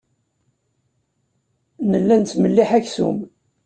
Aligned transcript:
Nella 1.89 2.15
nettmelliḥ 2.17 2.69
aksum. 2.79 3.17